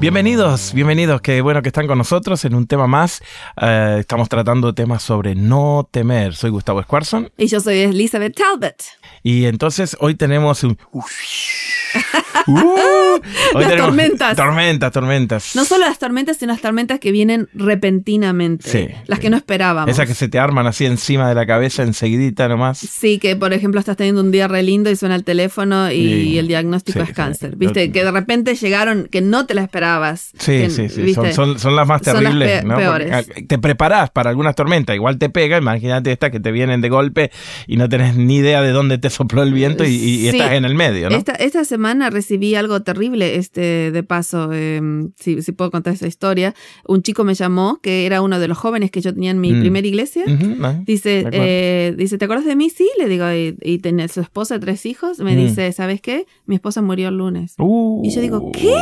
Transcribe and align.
Bienvenidos, 0.00 0.72
bienvenidos, 0.72 1.20
qué 1.20 1.42
bueno 1.42 1.60
que 1.60 1.68
están 1.68 1.86
con 1.86 1.98
nosotros 1.98 2.42
en 2.46 2.54
un 2.54 2.66
tema 2.66 2.86
más. 2.86 3.20
Eh, 3.60 3.98
estamos 4.00 4.30
tratando 4.30 4.72
temas 4.74 5.02
sobre 5.02 5.34
no 5.34 5.86
temer. 5.90 6.34
Soy 6.34 6.48
Gustavo 6.48 6.82
Squarson. 6.82 7.30
Y 7.36 7.48
yo 7.48 7.60
soy 7.60 7.80
Elizabeth 7.80 8.34
Talbot. 8.34 8.82
Y 9.22 9.44
entonces 9.44 9.94
hoy 10.00 10.14
tenemos 10.14 10.64
un... 10.64 10.78
Uh, 12.46 13.20
las 13.58 13.76
tormentas. 13.76 14.36
Tormentas, 14.36 14.92
tormentas. 14.92 15.56
No 15.56 15.64
solo 15.64 15.86
las 15.86 15.98
tormentas, 15.98 16.36
sino 16.38 16.52
las 16.52 16.60
tormentas 16.62 16.98
que 17.00 17.12
vienen 17.12 17.48
repentinamente. 17.54 18.68
Sí. 18.68 18.88
Las 19.06 19.18
que 19.18 19.30
no 19.30 19.36
esperábamos. 19.36 19.90
Esas 19.90 20.06
que 20.06 20.14
se 20.14 20.28
te 20.28 20.38
arman 20.38 20.66
así 20.66 20.86
encima 20.86 21.28
de 21.28 21.34
la 21.34 21.46
cabeza 21.46 21.82
enseguidita 21.82 22.48
nomás. 22.48 22.78
Sí, 22.78 23.18
que 23.18 23.36
por 23.36 23.52
ejemplo 23.52 23.80
estás 23.80 23.96
teniendo 23.96 24.20
un 24.20 24.30
día 24.30 24.48
re 24.48 24.62
lindo 24.62 24.90
y 24.90 24.96
suena 24.96 25.14
el 25.14 25.24
teléfono 25.24 25.90
y, 25.90 26.38
el 26.38 26.48
diagnóstico 26.48 27.00
sí, 27.00 27.10
es 27.10 27.14
cáncer. 27.14 27.56
Viste, 27.56 27.92
que 27.92 28.04
de 28.04 28.10
repente 28.10 28.54
llegaron, 28.54 29.08
que 29.10 29.20
no 29.20 29.46
te 29.46 29.54
la 29.54 29.62
esperabas. 29.62 30.30
Sí, 30.38 30.52
Que, 30.52 30.70
sí, 30.70 30.88
sí. 30.88 31.14
Son, 31.14 31.32
son- 31.32 31.58
son 31.58 31.76
las 31.76 31.86
más 31.86 32.02
Son 32.02 32.14
las 32.22 32.32
terribles. 32.32 32.62
pe- 32.62 32.66
¿no? 32.66 32.76
peores. 32.76 33.26
Te 33.46 33.58
preparás 33.58 34.10
para 34.10 34.30
algunas 34.30 34.54
tormentas, 34.54 34.94
igual 34.94 35.18
te 35.18 35.28
pega. 35.28 35.58
Imagínate 35.58 36.12
estas 36.12 36.30
que 36.30 36.40
te 36.40 36.52
vienen 36.52 36.80
de 36.80 36.88
golpe 36.88 37.30
y 37.66 37.76
no 37.76 37.88
tenés 37.88 38.16
ni 38.16 38.36
idea 38.36 38.62
de 38.62 38.70
dónde 38.70 38.98
te 38.98 39.10
sopló 39.10 39.42
el 39.42 39.52
viento 39.52 39.84
y, 39.84 40.28
estás 40.28 40.52
en 40.52 40.64
el 40.64 40.74
medio, 40.74 41.10
¿no? 41.10 41.16
Esta, 41.16 41.32
esta 41.32 41.64
semana 41.64 42.10
recibí 42.30 42.54
algo 42.54 42.80
terrible, 42.82 43.34
este, 43.36 43.90
de 43.90 44.02
paso, 44.04 44.50
eh, 44.52 44.80
si, 45.18 45.42
si 45.42 45.50
puedo 45.52 45.70
contar 45.72 45.94
esa 45.94 46.06
historia. 46.06 46.54
Un 46.86 47.02
chico 47.02 47.24
me 47.24 47.34
llamó, 47.34 47.80
que 47.82 48.06
era 48.06 48.22
uno 48.22 48.38
de 48.38 48.46
los 48.46 48.56
jóvenes 48.56 48.90
que 48.92 49.00
yo 49.00 49.12
tenía 49.12 49.32
en 49.32 49.40
mi 49.40 49.52
Mm. 49.52 49.60
primera 49.60 49.86
iglesia. 49.88 50.24
¿no? 50.26 50.82
Dice, 50.86 51.26
eh, 51.32 51.92
dice, 51.96 52.18
¿te 52.18 52.24
acuerdas 52.26 52.46
de 52.46 52.54
mí? 52.54 52.70
Sí, 52.70 52.88
le 52.98 53.08
digo, 53.08 53.24
y, 53.32 53.56
y 53.62 53.78
tenía 53.78 54.06
su 54.06 54.20
esposa, 54.20 54.60
tres 54.60 54.86
hijos. 54.86 55.18
Me 55.18 55.34
Mm. 55.34 55.38
dice, 55.46 55.72
¿sabes 55.72 56.00
qué? 56.00 56.26
Mi 56.46 56.54
esposa 56.54 56.82
murió 56.82 57.08
el 57.08 57.16
lunes. 57.18 57.54
Uh. 57.58 58.00
Y 58.04 58.10
yo 58.10 58.20
digo, 58.20 58.52
¿qué? 58.52 58.74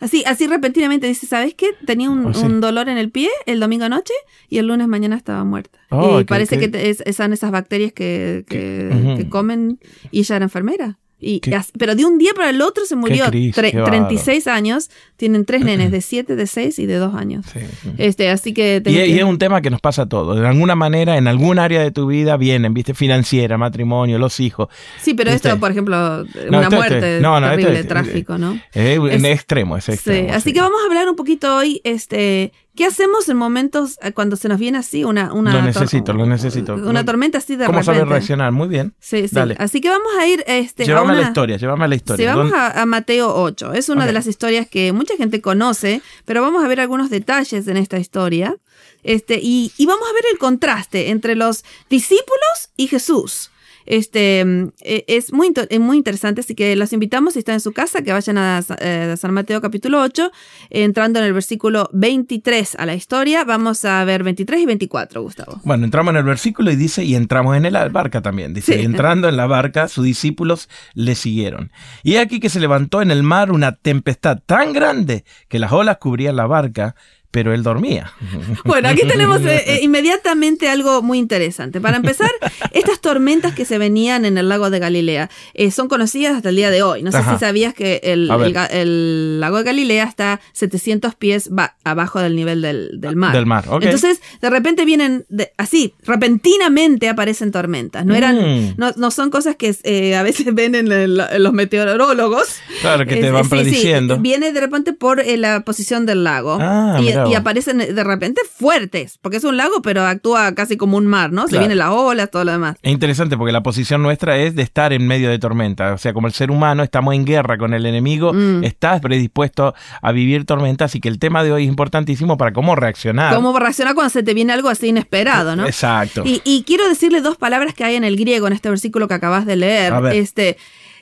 Así, 0.00 0.24
así 0.26 0.46
repentinamente 0.46 1.06
dice, 1.06 1.26
¿sabes 1.26 1.54
qué? 1.54 1.68
Tenía 1.86 2.10
un, 2.10 2.26
Oh, 2.26 2.34
sí. 2.34 2.44
un 2.44 2.60
dolor 2.60 2.88
en 2.88 2.96
el 2.98 3.10
pie 3.10 3.28
el 3.46 3.60
domingo 3.60 3.84
anoche 3.84 4.14
y 4.48 4.58
el 4.58 4.66
lunes 4.66 4.88
mañana 4.88 5.14
estaba 5.16 5.44
muerta. 5.44 5.78
Oh, 5.90 6.20
y 6.20 6.24
parece 6.24 6.58
que 6.58 6.66
te- 6.68 6.88
es- 6.90 7.04
son 7.14 7.32
esas 7.34 7.50
bacterias 7.52 7.92
que, 7.92 8.44
que 8.48 9.28
comen 9.28 9.78
y 10.10 10.20
ella 10.20 10.36
era 10.36 10.44
enfermera. 10.46 10.98
Y, 11.24 11.40
pero 11.78 11.94
de 11.94 12.04
un 12.04 12.18
día 12.18 12.32
para 12.34 12.50
el 12.50 12.60
otro 12.60 12.84
se 12.84 12.96
murió. 12.96 13.26
Cris, 13.26 13.54
Tre- 13.56 13.70
qué 13.70 13.76
bárbaro. 13.78 14.06
36 14.08 14.46
años, 14.48 14.90
tienen 15.16 15.44
tres 15.44 15.62
nenes 15.64 15.90
de 15.92 16.00
7, 16.02 16.34
de 16.34 16.46
6 16.48 16.78
y 16.80 16.86
de 16.86 16.96
2 16.96 17.14
años. 17.14 17.46
Sí. 17.52 17.60
Este, 17.96 18.28
así 18.28 18.52
que... 18.52 18.82
Y, 18.84 18.98
es 19.18 19.22
un 19.24 19.38
tema 19.38 19.60
que 19.62 19.70
nos 19.70 19.80
pasa 19.80 20.02
a 20.02 20.06
todos. 20.06 20.38
De 20.40 20.46
alguna 20.46 20.74
manera, 20.74 21.16
en 21.16 21.28
algún 21.28 21.60
área 21.60 21.80
de 21.80 21.92
tu 21.92 22.06
vida 22.06 22.36
vienen, 22.36 22.74
viste, 22.74 22.92
financiera, 22.92 23.56
matrimonio, 23.56 24.18
los 24.18 24.40
hijos. 24.40 24.68
Sí, 25.00 25.14
pero 25.14 25.30
esto, 25.30 25.48
Este- 25.48 25.60
por 25.60 25.70
ejemplo, 25.70 26.24
No, 26.24 26.24
una 26.48 26.62
esto- 26.62 26.76
muerte 26.76 26.94
este- 26.96 27.20
no, 27.20 27.38
no, 27.40 27.46
esto 27.52 27.56
terrible, 27.68 27.84
trágico, 27.84 28.38
¿no? 28.38 28.60
Es, 28.72 28.98
en 28.98 29.24
Es- 29.24 29.32
extremo, 29.36 29.76
es 29.76 29.84
Sí, 29.84 29.92
extremo. 29.92 30.32
así 30.32 30.48
sí. 30.48 30.52
que 30.52 30.60
vamos 30.60 30.80
a 30.82 30.86
hablar 30.88 31.08
un 31.08 31.14
poquito 31.16 31.56
hoy, 31.56 31.80
este, 31.84 32.52
¿qué 32.74 32.84
hacemos 32.86 33.28
en 33.28 33.36
momentos 33.36 33.98
eh, 34.02 34.12
cuando 34.12 34.36
se 34.36 34.48
nos 34.48 34.58
viene 34.58 34.78
así 34.78 35.04
una, 35.04 35.32
una 35.32 35.52
Lo 35.52 35.62
necesito, 35.62 36.12
lo 36.12 36.26
necesito. 36.26 36.74
Una 36.74 37.04
tormenta 37.04 37.38
así 37.38 37.56
de 37.56 37.66
¿Cómo 37.66 37.78
repente. 37.80 37.98
saber 37.98 38.08
reaccionar? 38.08 38.52
Muy 38.52 38.68
bien. 38.68 38.94
Sí, 39.00 39.28
sí. 39.28 39.34
Dale. 39.34 39.56
Así 39.58 39.80
que 39.80 39.88
vamos 39.90 40.12
a 40.18 40.26
ir, 40.26 40.42
este, 40.46 40.84
Llévame 40.84 41.12
a 41.12 41.16
la 41.16 41.22
historia, 41.22 41.56
llévame 41.56 41.84
a 41.84 41.88
la 41.88 41.94
historia. 41.94 42.24
Sí, 42.32 42.36
vamos 42.36 42.50
¿Dónde- 42.52 42.66
a, 42.78 42.82
a 42.82 42.86
Mateo 42.86 43.34
8. 43.34 43.72
Es 43.74 43.88
una 43.88 44.06
de 44.06 44.12
las 44.12 44.26
historias 44.26 44.68
que 44.68 44.92
mucha 44.92 45.16
gente 45.16 45.40
conoce, 45.40 46.02
pero 46.24 46.42
vamos 46.42 46.64
a 46.64 46.68
ver 46.68 46.80
algunos 46.80 47.10
detalles 47.10 47.66
en 47.68 47.76
esta 47.76 47.98
historia. 47.98 48.56
Este, 49.02 49.40
y, 49.42 49.72
y 49.76 49.86
vamos 49.86 50.08
a 50.08 50.12
ver 50.14 50.24
el 50.32 50.38
contraste 50.38 51.10
entre 51.10 51.34
los 51.34 51.64
discípulos 51.90 52.70
y 52.76 52.86
Jesús. 52.86 53.50
Este 53.86 54.40
eh, 54.82 55.04
es 55.06 55.32
muy, 55.32 55.52
muy 55.80 55.96
interesante, 55.96 56.40
así 56.40 56.54
que 56.54 56.76
los 56.76 56.92
invitamos, 56.92 57.34
si 57.34 57.40
están 57.40 57.54
en 57.54 57.60
su 57.60 57.72
casa, 57.72 58.02
que 58.02 58.12
vayan 58.12 58.38
a, 58.38 58.60
eh, 58.80 59.10
a 59.12 59.16
San 59.16 59.32
Mateo 59.34 59.60
capítulo 59.60 60.00
8, 60.02 60.30
entrando 60.70 61.18
en 61.18 61.24
el 61.26 61.32
versículo 61.32 61.88
23 61.92 62.76
a 62.76 62.86
la 62.86 62.94
historia. 62.94 63.44
Vamos 63.44 63.84
a 63.84 64.04
ver 64.04 64.22
23 64.22 64.60
y 64.60 64.66
24, 64.66 65.22
Gustavo. 65.22 65.60
Bueno, 65.64 65.84
entramos 65.84 66.12
en 66.12 66.18
el 66.18 66.24
versículo 66.24 66.70
y 66.70 66.76
dice, 66.76 67.04
y 67.04 67.14
entramos 67.14 67.56
en 67.56 67.72
la 67.72 67.88
barca 67.88 68.22
también. 68.22 68.54
Dice, 68.54 68.74
Sí. 68.74 68.80
y 68.80 68.84
entrando 68.84 69.28
en 69.28 69.36
la 69.36 69.46
barca, 69.46 69.88
sus 69.88 70.04
discípulos 70.04 70.68
le 70.94 71.14
siguieron. 71.14 71.70
Y 72.02 72.16
aquí 72.16 72.40
que 72.40 72.48
se 72.48 72.60
levantó 72.60 73.02
en 73.02 73.10
el 73.10 73.22
mar 73.22 73.50
una 73.52 73.72
tempestad 73.72 74.38
tan 74.46 74.72
grande 74.72 75.24
que 75.48 75.58
las 75.58 75.72
olas 75.72 75.98
cubrían 75.98 76.36
la 76.36 76.46
barca, 76.46 76.94
pero 77.32 77.52
él 77.52 77.62
dormía. 77.64 78.12
Bueno, 78.64 78.88
aquí 78.88 79.02
tenemos 79.08 79.40
eh, 79.42 79.62
eh, 79.66 79.80
inmediatamente 79.82 80.68
algo 80.68 81.02
muy 81.02 81.18
interesante. 81.18 81.80
Para 81.80 81.96
empezar, 81.96 82.30
estas 82.72 83.00
tormentas 83.00 83.54
que 83.54 83.64
se 83.64 83.76
venían 83.78 84.24
en 84.24 84.38
el 84.38 84.48
lago 84.48 84.70
de 84.70 84.78
Galilea 84.78 85.30
eh, 85.54 85.70
son 85.72 85.88
conocidas 85.88 86.36
hasta 86.36 86.50
el 86.50 86.56
día 86.56 86.70
de 86.70 86.82
hoy. 86.84 87.02
No 87.02 87.10
sé 87.10 87.16
Ajá. 87.18 87.34
si 87.34 87.40
sabías 87.40 87.74
que 87.74 88.00
el, 88.04 88.30
el 88.30 88.56
el 88.70 89.40
lago 89.40 89.56
de 89.58 89.64
Galilea 89.64 90.04
está 90.04 90.40
700 90.52 91.14
pies 91.16 91.48
ba- 91.50 91.76
abajo 91.82 92.20
del 92.20 92.36
nivel 92.36 92.62
del, 92.62 93.00
del 93.00 93.16
mar. 93.16 93.32
Del 93.34 93.46
mar, 93.46 93.64
ok. 93.68 93.82
Entonces, 93.82 94.20
de 94.40 94.50
repente 94.50 94.84
vienen, 94.84 95.24
de- 95.28 95.50
así, 95.56 95.94
repentinamente 96.04 97.08
aparecen 97.08 97.50
tormentas. 97.52 98.04
No 98.06 98.14
eran, 98.14 98.36
Mm. 98.36 98.74
no, 98.76 98.92
no 98.96 99.10
son 99.10 99.30
cosas 99.30 99.56
que 99.56 99.74
eh, 99.84 100.14
a 100.16 100.22
veces 100.22 100.46
ven 100.54 100.74
en, 100.74 100.90
el- 100.92 101.20
en 101.20 101.42
los 101.42 101.52
meteorólogos. 101.52 102.56
Claro, 102.80 103.06
que 103.06 103.16
te 103.16 103.30
van 103.30 103.44
sí, 103.44 103.50
sí, 103.50 103.56
prediciendo. 103.56 104.18
viene 104.18 104.52
de 104.52 104.60
repente 104.60 104.92
por 104.92 105.20
eh, 105.20 105.36
la 105.36 105.60
posición 105.64 106.06
del 106.06 106.24
lago. 106.24 106.58
Ah, 106.60 106.98
y, 107.02 107.08
y 107.30 107.34
aparecen 107.34 107.78
de 107.78 108.04
repente 108.04 108.40
fuertes, 108.56 109.18
porque 109.20 109.36
es 109.38 109.44
un 109.44 109.56
lago, 109.56 109.82
pero 109.82 110.02
actúa 110.06 110.54
casi 110.54 110.76
como 110.76 110.96
un 110.96 111.06
mar, 111.06 111.32
¿no? 111.32 111.48
Se 111.48 111.58
vienen 111.58 111.78
las 111.78 111.90
olas, 111.90 112.30
todo 112.30 112.44
lo 112.44 112.52
demás. 112.52 112.76
Es 112.82 112.92
interesante 112.92 113.36
porque 113.36 113.52
la 113.52 113.62
posición 113.62 114.02
nuestra 114.02 114.36
es 114.38 114.54
de 114.54 114.62
estar 114.62 114.92
en 114.92 115.06
medio 115.06 115.28
de 115.30 115.38
tormenta. 115.38 115.92
O 115.92 115.98
sea, 115.98 116.12
como 116.12 116.26
el 116.26 116.32
ser 116.32 116.50
humano 116.50 116.82
estamos 116.82 117.14
en 117.14 117.24
guerra 117.24 117.58
con 117.58 117.74
el 117.74 117.86
enemigo, 117.86 118.32
Mm. 118.32 118.64
estás 118.64 119.00
predispuesto 119.00 119.74
a 120.00 120.12
vivir 120.12 120.44
tormentas. 120.44 120.94
Y 120.94 121.00
que 121.00 121.08
el 121.08 121.18
tema 121.18 121.42
de 121.44 121.52
hoy 121.52 121.64
es 121.64 121.68
importantísimo 121.68 122.36
para 122.36 122.52
cómo 122.52 122.74
reaccionar. 122.76 123.34
¿Cómo 123.34 123.58
reaccionar 123.58 123.94
cuando 123.94 124.10
se 124.10 124.22
te 124.22 124.34
viene 124.34 124.52
algo 124.52 124.68
así 124.68 124.88
inesperado, 124.88 125.56
no? 125.56 125.66
Exacto. 125.66 126.22
Y, 126.24 126.40
y 126.44 126.62
quiero 126.64 126.88
decirle 126.88 127.20
dos 127.20 127.36
palabras 127.36 127.74
que 127.74 127.84
hay 127.84 127.96
en 127.96 128.04
el 128.04 128.16
griego 128.16 128.46
en 128.46 128.52
este 128.52 128.68
versículo 128.68 129.08
que 129.08 129.14
acabas 129.14 129.46
de 129.46 129.56
leer. 129.56 129.92
A 129.92 130.00
ver. 130.00 130.16
Este 130.16 130.56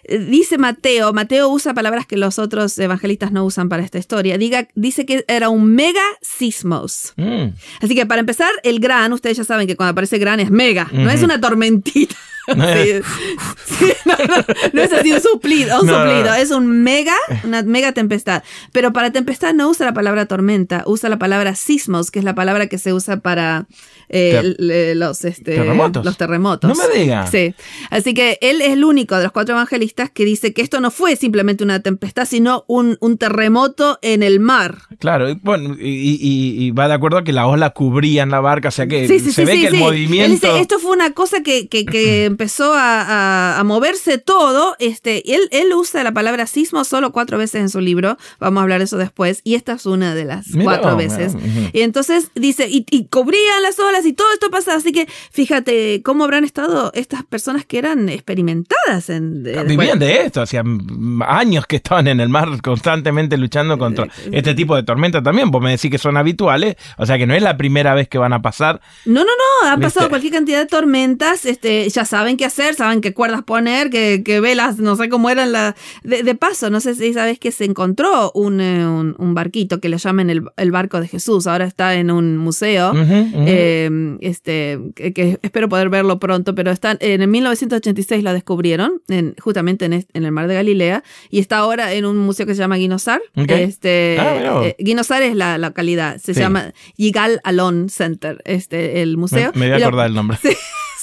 dice 0.08 0.58
Mateo, 0.58 1.12
Mateo 1.12 1.48
usa 1.48 1.74
palabras 1.74 2.06
que 2.06 2.16
los 2.16 2.38
otros 2.38 2.78
evangelistas 2.78 3.32
no 3.32 3.44
usan 3.44 3.68
para 3.68 3.82
esta 3.82 3.98
historia. 3.98 4.38
Diga, 4.38 4.68
dice 4.74 5.06
que 5.06 5.24
era 5.28 5.48
un 5.48 5.74
mega 5.74 6.02
sismos. 6.22 7.12
Mm. 7.16 7.54
Así 7.80 7.94
que 7.94 8.06
para 8.06 8.20
empezar, 8.20 8.50
el 8.62 8.80
gran, 8.80 9.12
ustedes 9.12 9.36
ya 9.36 9.44
saben 9.44 9.66
que 9.66 9.76
cuando 9.76 9.92
aparece 9.92 10.18
gran 10.18 10.40
es 10.40 10.50
mega, 10.50 10.88
no 10.92 11.10
es 11.10 11.22
una 11.22 11.40
tormentita. 11.40 12.16
No 12.48 12.64
Sí, 12.72 12.90
es- 12.90 13.04
sí, 13.66 13.86
no, 14.06 14.14
no, 14.26 14.44
no 14.72 14.82
es 14.82 14.92
así 14.92 15.12
un 15.12 15.20
suplido, 15.20 15.80
un 15.80 15.86
No, 15.86 15.94
suplido, 16.02 16.34
es 16.34 16.50
un 16.50 16.82
mega, 16.82 17.14
una 17.44 17.62
mega 17.62 17.92
tempestad. 17.92 18.42
Pero 18.72 18.92
para 18.92 19.12
tempestad 19.12 19.54
no 19.54 19.68
usa 19.68 19.86
la 19.86 19.92
palabra 19.94 20.26
tormenta, 20.26 20.82
usa 20.86 21.08
la 21.08 21.18
palabra 21.18 21.54
sismos, 21.54 22.10
que 22.10 22.18
es 22.18 22.24
la 22.24 22.34
palabra 22.34 22.66
que 22.66 22.78
se 22.78 22.92
usa 22.92 23.18
para 23.20 23.66
eh, 24.08 24.32
Ter- 24.42 24.56
le- 24.58 24.94
los, 24.96 25.24
este, 25.24 25.54
terremotos. 25.54 26.04
los 26.04 26.16
terremotos. 26.16 26.68
No 26.76 26.88
me 26.88 26.98
diga. 26.98 27.26
Sí. 27.28 27.54
Así 27.90 28.12
que 28.14 28.38
él 28.40 28.60
es 28.60 28.70
el 28.72 28.84
único 28.84 29.16
de 29.16 29.22
los 29.22 29.32
cuatro 29.32 29.54
evangelistas 29.54 30.10
que 30.10 30.24
dice 30.24 30.52
que 30.52 30.62
esto 30.62 30.80
no 30.80 30.90
fue 30.90 31.14
simplemente 31.14 31.62
una 31.62 31.78
tempestad, 31.80 32.26
sino 32.26 32.64
un, 32.66 32.96
un 33.00 33.18
terremoto 33.18 33.98
en 34.02 34.24
el 34.24 34.40
mar. 34.40 34.78
Claro, 34.98 35.30
y 35.30 35.34
bueno, 35.34 35.76
y, 35.78 35.88
y- 36.20 36.64
y 36.64 36.70
va 36.72 36.88
de 36.88 36.94
acuerdo 36.94 37.18
a 37.18 37.24
que 37.24 37.32
la 37.32 37.46
ola 37.46 37.70
cubrían 37.70 38.30
la 38.30 38.40
barca, 38.40 38.68
o 38.68 38.72
sea 38.72 38.86
que 38.88 39.06
Sí, 39.06 39.20
se 39.20 39.44
ve 39.44 39.52
que 39.60 39.66
el 39.66 39.70
sí. 39.70 39.76
Él 39.76 39.82
movimiento... 39.82 40.46
dice, 40.48 40.60
esto 40.60 40.78
fue 40.80 40.90
una 40.90 41.12
cosa 41.12 41.42
que, 41.42 41.68
que- 41.68 41.84
que 41.86 42.29
empezó 42.30 42.74
a, 42.74 43.02
a- 43.02 43.58
a 43.60 43.64
moverse 43.64 44.18
todo. 44.18 44.76
Este, 44.78 45.34
él, 45.34 45.42
él 45.50 45.72
usa 45.74 46.02
la 46.04 46.12
palabra 46.12 46.46
sismo 46.46 46.84
solo 46.84 47.12
cuatro 47.12 47.36
veces 47.38 47.60
en 47.60 47.68
su 47.68 47.80
libro. 47.80 48.16
Vamos 48.38 48.60
a 48.60 48.62
hablar 48.62 48.78
de 48.78 48.84
eso 48.84 48.96
después. 48.96 49.40
Y 49.44 49.54
esta 49.56 49.72
es 49.72 49.86
una 49.86 50.14
de 50.14 50.24
las 50.24 50.48
Mira, 50.48 50.64
cuatro 50.64 50.96
mira, 50.96 51.16
veces. 51.16 51.34
Y 51.72 51.80
entonces 51.82 52.30
dice, 52.34 52.68
y, 52.68 52.86
y 52.90 53.06
cubrían 53.06 53.62
las 53.62 53.78
olas 53.78 54.04
y 54.06 54.12
todo 54.12 54.32
esto 54.32 54.50
pasa. 54.50 54.74
Así 54.74 54.92
que 54.92 55.06
fíjate 55.32 56.02
cómo 56.04 56.24
habrán 56.24 56.44
estado 56.44 56.92
estas 56.94 57.24
personas 57.24 57.64
que 57.64 57.78
eran 57.78 58.08
experimentadas 58.08 59.10
en... 59.10 59.42
Vivían 59.42 59.76
bueno, 59.76 59.96
de 59.96 60.22
esto, 60.26 60.42
hacían 60.42 60.78
años 61.26 61.66
que 61.66 61.76
estaban 61.76 62.06
en 62.08 62.20
el 62.20 62.28
mar 62.28 62.48
constantemente 62.62 63.36
luchando 63.36 63.78
contra 63.78 64.06
este 64.32 64.54
tipo 64.54 64.76
de 64.76 64.82
tormentas 64.82 65.22
también. 65.22 65.50
Vos 65.50 65.62
me 65.62 65.70
decís 65.72 65.90
que 65.90 65.98
son 65.98 66.16
habituales, 66.16 66.76
o 66.98 67.06
sea 67.06 67.18
que 67.18 67.26
no 67.26 67.34
es 67.34 67.42
la 67.42 67.56
primera 67.56 67.94
vez 67.94 68.08
que 68.08 68.18
van 68.18 68.32
a 68.32 68.42
pasar. 68.42 68.80
No, 69.06 69.20
no, 69.24 69.30
no, 69.30 69.68
han 69.68 69.80
¿Viste? 69.80 69.94
pasado 69.94 70.08
cualquier 70.10 70.32
cantidad 70.34 70.58
de 70.58 70.66
tormentas, 70.66 71.44
este, 71.44 71.88
ya 71.90 72.04
saben 72.04 72.19
saben 72.20 72.36
qué 72.36 72.44
hacer, 72.44 72.74
saben 72.74 73.00
qué 73.00 73.14
cuerdas 73.14 73.42
poner, 73.44 73.88
qué, 73.88 74.22
qué 74.22 74.40
velas, 74.40 74.78
no 74.78 74.94
sé 74.96 75.08
cómo 75.08 75.30
eran 75.30 75.52
las... 75.52 75.74
De, 76.02 76.22
de 76.22 76.34
paso, 76.34 76.68
no 76.68 76.80
sé 76.80 76.94
si 76.94 77.14
sabes 77.14 77.38
que 77.38 77.50
se 77.50 77.64
encontró 77.64 78.30
un, 78.34 78.60
eh, 78.60 78.86
un, 78.86 79.14
un 79.18 79.34
barquito 79.34 79.80
que 79.80 79.88
le 79.88 79.96
llaman 79.96 80.28
el, 80.28 80.42
el 80.58 80.70
barco 80.70 81.00
de 81.00 81.08
Jesús, 81.08 81.46
ahora 81.46 81.64
está 81.64 81.94
en 81.94 82.10
un 82.10 82.36
museo, 82.36 82.92
eh, 82.96 84.16
este, 84.20 84.78
que, 84.94 85.12
que 85.12 85.38
espero 85.42 85.68
poder 85.68 85.88
verlo 85.88 86.18
pronto, 86.18 86.54
pero 86.54 86.70
está, 86.70 86.96
en 87.00 87.22
el 87.22 87.28
1986 87.28 88.22
lo 88.22 88.32
descubrieron, 88.34 89.00
en, 89.08 89.34
justamente 89.40 89.86
en, 89.86 89.92
en 89.94 90.24
el 90.24 90.32
mar 90.32 90.46
de 90.46 90.54
Galilea, 90.56 91.02
y 91.30 91.38
está 91.40 91.58
ahora 91.58 91.92
en 91.94 92.04
un 92.04 92.18
museo 92.18 92.44
que 92.46 92.54
se 92.54 92.60
llama 92.60 92.76
Guinosar. 92.76 93.20
Ok. 93.36 93.50
Este, 93.50 94.16
Ah, 94.20 94.60
eh, 94.64 94.76
Guinosar 94.78 95.22
es 95.22 95.34
la 95.36 95.56
localidad, 95.58 96.18
se 96.18 96.34
Sí. 96.34 96.40
llama 96.40 96.72
Yigal 96.96 97.40
Alon 97.44 97.88
Center, 97.88 98.42
este, 98.44 99.00
el 99.02 99.16
me, 99.16 99.20
museo. 99.22 99.52
me 99.54 99.66
voy 99.66 99.76
a 99.76 99.78
lo- 99.78 99.86
acordar 99.86 100.06
el 100.08 100.14
nombre. 100.14 100.38
Sí, 100.50 100.56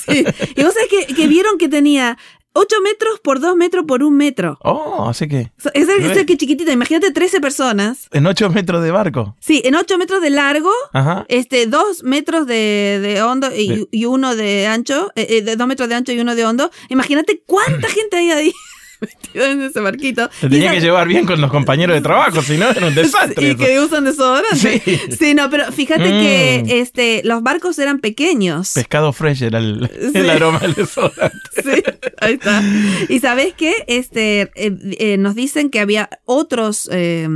sí. 0.08 0.26
Y 0.56 0.64
vos 0.64 0.74
sabés 0.74 0.90
que, 0.90 1.14
que 1.14 1.28
vieron 1.28 1.58
que 1.58 1.68
tenía 1.70 2.18
8 2.54 2.76
metros 2.82 3.20
por 3.20 3.40
2 3.40 3.56
metros 3.56 3.86
por 3.88 4.02
1 4.04 4.10
metro. 4.18 4.58
Oh, 4.64 5.08
así 5.10 5.28
que 5.28 5.52
O 5.60 5.62
sea, 5.62 5.72
Es, 5.76 5.88
es, 5.88 6.16
Re. 6.16 6.26
que 6.26 6.38
chiquitita, 6.38 6.72
imagínate 6.72 7.12
13 7.12 7.40
personas. 7.40 8.08
en 8.12 8.26
8 8.26 8.50
metros 8.50 8.82
de 8.84 8.90
barco. 8.90 9.36
Sí, 9.40 9.62
en 9.64 9.76
8 9.76 9.98
metros 10.00 10.22
de 10.22 10.32
largo, 10.32 10.72
Ajá. 10.92 11.26
este, 11.30 11.68
2 11.68 12.02
metros 12.04 12.48
de, 12.48 13.00
de 13.02 13.22
hondo 13.22 13.50
y, 13.56 13.68
De- 13.68 13.88
y 13.92 14.06
uno 14.06 14.36
de 14.36 14.66
ancho, 14.66 15.12
eh, 15.16 15.28
eh, 15.30 15.42
de 15.44 15.56
2 15.56 15.68
metros 15.68 15.88
de 15.88 15.96
ancho 15.96 16.12
y 16.14 16.20
uno 16.20 16.34
de 16.36 16.46
hondo. 16.46 16.72
Imagínate 16.90 17.44
cuánta 17.46 17.88
gente 17.90 18.18
hay 18.18 18.32
ahí 18.32 18.54
metida 19.02 19.52
en 19.52 19.62
ese 19.62 19.80
barquito. 19.80 20.30
Y 20.42 20.50
tenía 20.50 20.66
esa- 20.66 20.74
que 20.76 20.82
llevar 20.82 21.08
bien 21.08 21.26
con 21.26 21.40
los 21.42 21.52
compañeros 21.52 21.96
de 21.96 22.02
trabajo, 22.02 22.42
si 22.42 22.58
no 22.58 22.70
era 22.70 22.88
un 22.88 22.96
desastre. 22.96 23.50
y 23.50 23.56
que 23.56 23.80
usan 23.80 24.06
desodorante. 24.06 24.82
Sí. 24.84 25.16
Sí. 25.18 25.34
no, 25.34 25.50
pero 25.50 25.72
fíjate 25.72 26.06
Mm. 26.08 26.22
que 26.22 26.80
este, 26.82 27.22
los 27.24 27.44
barcos 27.44 27.78
eran 27.80 28.00
pequeños. 28.00 28.72
Pescado 28.74 29.14
fresh 29.14 29.44
era 29.44 29.60
el, 29.60 29.90
Sí. 30.14 30.18
el 30.20 30.30
aroma 30.30 30.60
del 30.60 30.74
desodorante. 30.74 31.38
Sí, 31.64 31.84
ahí 32.22 32.34
está. 32.34 32.62
Y 33.10 33.20
sabes 33.20 33.54
qué? 33.56 33.74
Este, 33.88 34.42
eh, 34.56 34.78
eh, 35.00 35.18
nos 35.18 35.36
dicen 35.36 35.70
que 35.70 35.80
había 35.80 36.10
otros, 36.26 36.88
eh, 36.92 37.28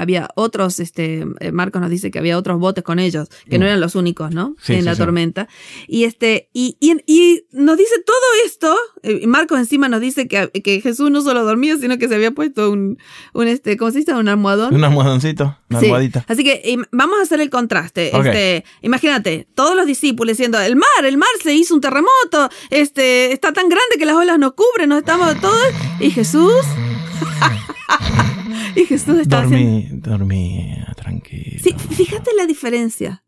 había 0.00 0.28
otros, 0.34 0.80
este, 0.80 1.26
eh, 1.40 1.52
Marcos 1.52 1.80
nos 1.80 1.90
dice 1.90 2.10
que 2.10 2.18
había 2.18 2.38
otros 2.38 2.58
botes 2.58 2.82
con 2.82 2.98
ellos, 2.98 3.28
que 3.48 3.58
no 3.58 3.64
Mm. 3.64 3.68
eran 3.68 3.80
los 3.80 3.94
únicos, 3.94 4.32
¿no? 4.32 4.56
Sí, 4.62 4.72
en 4.74 4.80
sí, 4.80 4.84
la 4.86 4.94
sí. 4.94 4.98
tormenta. 5.00 5.48
Y 5.86 6.04
este, 6.04 6.48
y, 6.52 6.76
y, 6.80 6.96
y 7.06 7.44
nos 7.52 7.76
dice 7.76 7.94
todo 8.04 8.16
esto, 8.46 8.76
eh, 9.02 9.20
y 9.22 9.26
Marcos 9.26 9.58
encima 9.58 9.88
nos 9.88 10.00
dice 10.00 10.26
que, 10.28 10.50
que 10.50 10.80
Jesús 10.80 11.10
no 11.10 11.20
solo 11.22 11.44
dormía, 11.44 11.76
sino 11.76 11.98
que 11.98 12.08
se 12.08 12.14
había 12.14 12.30
puesto 12.30 12.70
un, 12.70 12.98
un 13.34 13.46
este, 13.48 13.76
¿cómo 13.76 13.90
se 13.90 13.98
dice? 13.98 14.14
Un 14.14 14.28
almohadón. 14.28 14.74
Un 14.74 14.84
almohadoncito, 14.84 15.58
una 15.68 15.78
almohadita. 15.80 16.24
Así 16.28 16.44
que 16.44 16.76
vamos 16.92 17.18
a 17.18 17.22
hacer 17.22 17.40
el 17.40 17.50
contraste. 17.50 18.10
Ok. 18.14 18.24
Este, 18.26 18.64
imagínate, 18.82 19.46
todos 19.54 19.76
los 19.76 19.86
discípulos 19.86 20.36
diciendo, 20.36 20.58
el 20.60 20.76
mar, 20.76 21.04
el 21.04 21.18
mar 21.18 21.28
se 21.42 21.54
hizo 21.54 21.74
un 21.74 21.80
terremoto, 21.80 22.48
este, 22.70 23.32
está 23.32 23.52
tan 23.52 23.68
grande 23.68 23.96
que 23.98 24.06
las 24.06 24.16
olas 24.16 24.38
nos 24.38 24.52
cubren, 24.54 24.88
nos 24.88 24.98
estamos 24.98 25.38
todos. 25.40 25.66
Y 26.00 26.10
Jesús, 26.10 26.52
y 28.76 28.84
Jesús 28.86 29.18
haciendo... 29.20 29.36
Dormí, 29.36 29.88
dormí, 29.92 30.74
tranquilo. 30.96 31.60
Sí, 31.62 31.74
fíjate 31.94 32.30
la 32.36 32.46
diferencia. 32.46 33.24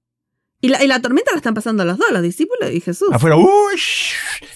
Y 0.61 0.69
la, 0.69 0.83
y 0.85 0.87
la 0.87 1.01
tormenta 1.03 1.33
la 1.33 1.39
están 1.39 1.55
pasando 1.55 1.85
los 1.85 1.99
dos, 1.99 2.09
los 2.13 2.23
discípulos 2.23 2.71
y 2.73 2.81
Jesús. 2.81 3.09
Afuera, 3.13 3.37
¡uy! 3.37 3.79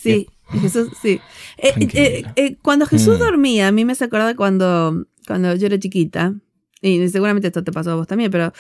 Sí, 0.01 0.29
y 0.55 0.59
Jesús, 0.61 0.91
sí. 1.03 1.21
Eh, 1.59 1.73
eh, 1.95 2.25
eh, 2.37 2.57
cuando 2.63 2.87
Jesús 2.87 3.17
Mm. 3.19 3.23
dormía, 3.23 3.69
a 3.69 3.73
mí 3.73 3.85
me 3.85 3.93
hace 3.93 4.05
acordar 4.05 4.37
cuando, 4.37 5.05
cuando 5.27 5.55
yo 5.57 5.67
era 5.67 5.79
chiquita, 5.79 6.35
y 6.81 7.09
seguramente 7.09 7.49
esto 7.49 7.65
te 7.65 7.73
pasó 7.73 7.91
a 7.91 7.95
vos 7.97 8.07
también, 8.07 8.31
pero 8.31 8.53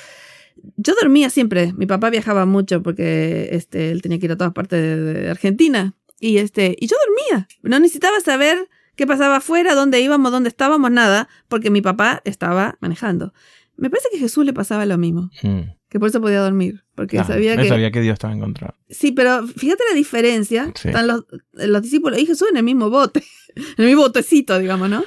yo 0.76 0.94
dormía 1.00 1.30
siempre. 1.30 1.72
Mi 1.74 1.86
papá 1.86 2.10
viajaba 2.10 2.46
mucho 2.46 2.82
porque 2.82 3.50
este, 3.52 3.90
él 3.92 4.02
tenía 4.02 4.18
que 4.18 4.26
ir 4.26 4.32
a 4.32 4.36
todas 4.36 4.52
partes 4.52 4.80
de, 4.80 4.96
de 4.96 5.30
Argentina. 5.30 5.94
Y, 6.18 6.38
este, 6.38 6.74
y 6.80 6.86
yo 6.88 6.96
dormía. 7.06 7.46
No 7.62 7.78
necesitaba 7.78 8.18
saber 8.20 8.68
qué 8.96 9.06
pasaba 9.06 9.36
afuera, 9.36 9.74
dónde 9.74 10.00
íbamos, 10.00 10.32
dónde 10.32 10.48
estábamos, 10.48 10.90
nada, 10.90 11.28
porque 11.48 11.70
mi 11.70 11.80
papá 11.82 12.20
estaba 12.24 12.76
manejando. 12.80 13.32
Me 13.76 13.90
parece 13.90 14.08
que 14.10 14.16
a 14.16 14.20
Jesús 14.20 14.44
le 14.44 14.52
pasaba 14.54 14.86
lo 14.86 14.96
mismo, 14.98 15.30
Mm. 15.42 15.60
que 15.88 16.00
por 16.00 16.08
eso 16.08 16.20
podía 16.20 16.40
dormir, 16.40 16.82
porque 16.94 17.22
sabía 17.24 17.56
que... 17.56 17.68
sabía 17.68 17.90
que 17.90 18.00
Dios 18.00 18.14
estaba 18.14 18.32
en 18.32 18.40
control. 18.40 18.74
Sí, 18.88 19.12
pero 19.12 19.46
fíjate 19.46 19.82
la 19.90 19.94
diferencia. 19.94 20.72
Sí. 20.74 20.88
Están 20.88 21.06
los, 21.06 21.24
los 21.52 21.82
discípulos 21.82 22.18
y 22.18 22.26
Jesús 22.26 22.48
en 22.50 22.56
el 22.56 22.62
mismo 22.64 22.88
bote, 22.90 23.22
en 23.54 23.64
el 23.76 23.86
mismo 23.86 24.02
botecito, 24.02 24.58
digamos, 24.58 24.88
¿no? 24.88 25.04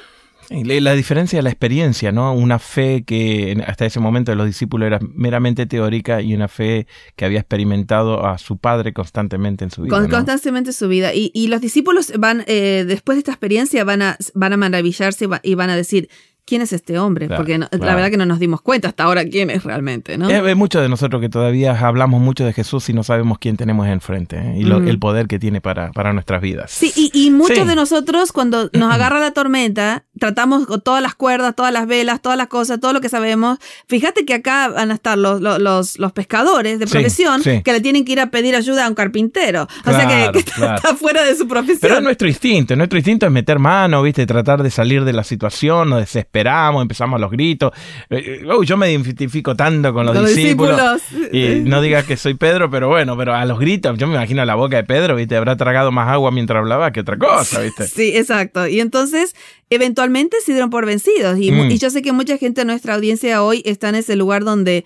La 0.50 0.80
la 0.80 0.92
diferencia 0.94 1.38
de 1.38 1.42
la 1.44 1.50
experiencia, 1.50 2.10
¿no? 2.12 2.32
Una 2.34 2.58
fe 2.58 3.04
que 3.06 3.52
en- 3.52 3.60
hasta 3.62 3.86
ese 3.86 4.00
momento 4.00 4.32
de 4.32 4.36
los 4.36 4.46
discípulos 4.46 4.86
era 4.86 4.98
meramente 5.14 5.64
teórica 5.66 6.20
y 6.20 6.34
una 6.34 6.48
fe 6.48 6.86
que 7.16 7.24
había 7.24 7.38
experimentado 7.40 8.26
a 8.26 8.36
su 8.38 8.58
padre 8.58 8.92
constantemente 8.92 9.64
en 9.64 9.70
su 9.70 9.82
vida. 9.82 9.94
Con- 9.96 10.04
¿no? 10.04 10.10
Constantemente 10.10 10.72
su 10.72 10.88
vida. 10.88 11.14
Y, 11.14 11.30
y 11.34 11.46
los 11.48 11.60
discípulos 11.60 12.12
van, 12.18 12.42
eh, 12.46 12.84
después 12.86 13.16
de 13.16 13.20
esta 13.20 13.32
experiencia, 13.32 13.84
van 13.84 14.02
a, 14.02 14.16
van 14.34 14.52
a 14.52 14.56
maravillarse 14.56 15.24
y 15.24 15.28
va- 15.28 15.40
y 15.42 15.54
van 15.54 15.70
a 15.70 15.76
decir, 15.76 16.08
¿quién 16.46 16.62
es 16.62 16.72
este 16.72 16.98
hombre? 16.98 17.28
Claro, 17.28 17.42
Porque 17.42 17.58
no- 17.58 17.68
la 17.70 17.78
claro. 17.78 17.94
verdad 17.96 18.10
que 18.10 18.16
no 18.16 18.26
nos 18.26 18.40
dimos 18.40 18.60
cuenta 18.60 18.88
hasta 18.88 19.04
ahora 19.04 19.24
quién 19.24 19.50
es 19.50 19.62
realmente, 19.62 20.18
¿no? 20.18 20.28
Es, 20.28 20.42
es 20.44 20.56
muchos 20.56 20.82
de 20.82 20.88
nosotros 20.88 21.20
que 21.20 21.28
todavía 21.28 21.78
hablamos 21.78 22.20
mucho 22.20 22.44
de 22.44 22.52
Jesús 22.52 22.88
y 22.88 22.92
no 22.92 23.04
sabemos 23.04 23.38
quién 23.38 23.56
tenemos 23.56 23.86
enfrente 23.86 24.36
¿eh? 24.36 24.54
y 24.58 24.64
lo- 24.64 24.78
el 24.78 24.98
poder 24.98 25.28
que 25.28 25.38
tiene 25.38 25.60
para, 25.60 25.92
para 25.92 26.12
nuestras 26.12 26.42
vidas. 26.42 26.72
Sí, 26.72 26.92
y, 26.96 27.12
y 27.14 27.30
muchos 27.30 27.58
Sí. 27.58 27.64
de 27.64 27.76
nosotros 27.76 28.32
cuando 28.32 28.68
nos 28.72 28.92
agarra 28.92 29.20
la 29.20 29.30
tormenta, 29.30 30.06
tratamos 30.20 30.66
todas 30.84 31.02
las 31.02 31.16
cuerdas, 31.16 31.56
todas 31.56 31.72
las 31.72 31.88
velas, 31.88 32.22
todas 32.22 32.38
las 32.38 32.46
cosas, 32.46 32.78
todo 32.78 32.92
lo 32.92 33.00
que 33.00 33.08
sabemos. 33.08 33.58
Fíjate 33.88 34.24
que 34.24 34.34
acá 34.34 34.68
van 34.68 34.92
a 34.92 34.94
estar 34.94 35.18
los, 35.18 35.40
los, 35.40 35.98
los, 35.98 36.12
pescadores 36.12 36.78
de 36.78 36.86
Sí, 36.86 36.92
profesión 36.92 37.42
sí. 37.42 37.62
que 37.64 37.72
le 37.72 37.80
tienen 37.80 38.04
que 38.04 38.12
ir 38.12 38.20
a 38.20 38.30
pedir 38.30 38.54
ayuda 38.54 38.86
a 38.86 38.88
un 38.88 38.94
carpintero. 38.94 39.66
o 39.84 39.90
sea 39.90 40.06
Claro, 40.06 40.32
que, 40.32 40.32
que 40.32 40.38
está, 40.40 40.54
claro. 40.54 40.76
está 40.76 40.94
fuera 40.94 41.24
de 41.24 41.34
su 41.34 41.48
profesión. 41.48 41.78
Pero 41.80 41.96
es 41.96 42.02
nuestro 42.02 42.28
instinto, 42.28 42.76
nuestro 42.76 42.98
instinto 42.98 43.26
es 43.26 43.32
meter 43.32 43.58
mano, 43.58 44.02
¿viste? 44.02 44.26
Tratar 44.26 44.62
de 44.62 44.70
salir 44.70 45.04
de 45.04 45.12
la 45.12 45.24
situación, 45.24 45.90
nos 45.90 46.00
desesperamos, 46.00 46.82
empezamos 46.82 47.16
a 47.16 47.20
los 47.20 47.30
gritos. 47.30 47.72
Eh, 48.10 48.40
eh, 48.42 48.54
uy, 48.54 48.66
yo 48.66 48.76
me 48.76 48.90
identifico 48.92 49.56
tanto 49.56 49.92
con 49.92 50.04
los, 50.06 50.14
Con 50.14 50.24
los 50.24 50.34
discípulos. 50.34 51.00
discípulos. 51.10 51.28
Y 51.32 51.60
no 51.68 51.80
digas 51.80 52.04
que 52.04 52.16
soy 52.16 52.34
Pedro, 52.34 52.70
pero 52.70 52.88
bueno, 52.88 53.16
pero 53.16 53.34
a 53.34 53.44
los 53.46 53.58
gritos, 53.58 53.96
yo 53.98 54.06
me 54.06 54.14
imagino 54.14 54.44
la 54.44 54.54
boca 54.54 54.76
de 54.76 54.84
Pedro, 54.84 55.16
¿viste? 55.16 55.36
Habrá 55.36 55.56
tragado 55.56 55.90
más 55.92 56.08
agua 56.08 56.30
mientras 56.30 56.58
hablaba 56.58 56.90
que 56.92 57.00
otra 57.00 57.16
cosa, 57.16 57.60
¿viste? 57.60 57.86
Sí, 58.00 58.12
exacto. 58.16 58.66
Y 58.66 58.80
entonces, 58.80 59.34
eventualmente 59.70 60.36
se 60.44 60.52
dieron 60.52 60.70
por 60.70 60.84
vencidos. 60.86 61.38
Y, 61.38 61.50
Mm. 61.52 61.70
y 61.70 61.78
yo 61.78 61.90
sé 61.90 62.02
que 62.02 62.12
mucha 62.12 62.36
gente 62.38 62.60
de 62.62 62.64
nuestra 62.66 62.94
audiencia 62.94 63.42
hoy 63.42 63.62
está 63.64 63.88
en 63.88 63.94
ese 63.96 64.16
lugar 64.16 64.44
donde 64.44 64.84